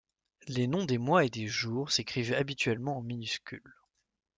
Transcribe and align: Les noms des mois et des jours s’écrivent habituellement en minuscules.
Les 0.47 0.65
noms 0.65 0.83
des 0.85 0.97
mois 0.97 1.25
et 1.25 1.29
des 1.29 1.45
jours 1.45 1.91
s’écrivent 1.91 2.33
habituellement 2.33 2.97
en 2.97 3.03
minuscules. 3.03 3.75